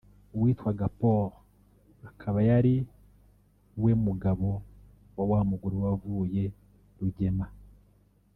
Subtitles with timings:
[0.41, 1.27] witwaga Paul
[2.09, 2.75] akaba yari
[3.83, 4.49] we mugabo
[5.15, 6.43] wa wa mugore wavuye
[6.99, 7.47] Rugema